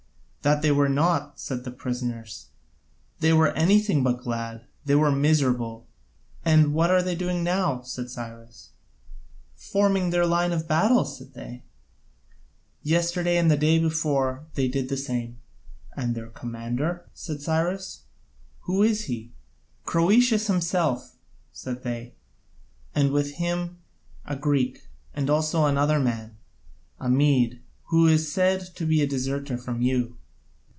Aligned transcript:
"That 0.43 0.63
they 0.63 0.71
were 0.71 0.89
not," 0.89 1.39
said 1.39 1.65
the 1.65 1.69
prisoners, 1.71 2.47
"they 3.19 3.31
were 3.31 3.49
anything 3.51 4.01
but 4.03 4.21
glad; 4.23 4.65
they 4.85 4.95
were 4.95 5.11
miserable." 5.11 5.85
"And 6.43 6.73
what 6.73 6.89
are 6.89 7.03
they 7.03 7.13
doing 7.15 7.43
now?" 7.43 7.81
asked 7.81 8.09
Cyrus. 8.09 8.69
"Forming 9.55 10.09
their 10.09 10.25
line 10.25 10.51
of 10.51 10.67
battle," 10.67 11.01
answered 11.01 11.35
they; 11.35 11.63
"yesterday 12.81 13.37
and 13.37 13.51
the 13.51 13.55
day 13.55 13.77
before 13.77 14.47
they 14.55 14.67
did 14.67 14.89
the 14.89 14.97
same." 14.97 15.37
"And 15.95 16.15
their 16.15 16.29
commander?" 16.31 17.07
said 17.13 17.43
Cyrus, 17.43 18.05
"who 18.61 18.81
is 18.81 19.05
he?" 19.05 19.33
"Croesus 19.85 20.47
himself," 20.47 21.17
said 21.51 21.83
they, 21.83 22.15
"and 22.95 23.11
with 23.11 23.33
him 23.33 23.77
a 24.25 24.35
Greek, 24.35 24.87
and 25.13 25.29
also 25.29 25.65
another 25.65 25.99
man, 25.99 26.35
a 26.99 27.07
Mede, 27.09 27.61
who 27.91 28.07
is 28.07 28.31
said 28.31 28.61
to 28.75 28.87
be 28.87 29.03
a 29.03 29.07
deserter 29.07 29.55
from 29.59 29.83
you." 29.83 30.17